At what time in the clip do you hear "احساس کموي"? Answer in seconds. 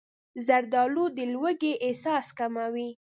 1.85-2.89